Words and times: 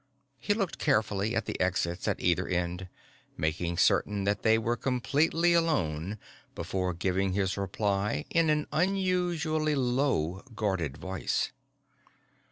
He 0.39 0.55
looked 0.55 0.79
carefully 0.79 1.35
at 1.35 1.45
the 1.45 1.61
exits 1.61 2.07
at 2.07 2.19
either 2.19 2.47
end, 2.47 2.87
making 3.37 3.77
certain 3.77 4.23
that 4.23 4.41
they 4.41 4.57
were 4.57 4.75
completely 4.75 5.53
alone 5.53 6.17
before 6.55 6.95
giving 6.95 7.33
his 7.33 7.55
reply 7.55 8.25
in 8.31 8.49
an 8.49 8.65
unusually 8.71 9.75
low, 9.75 10.43
guarded 10.55 10.97
voice. 10.97 11.51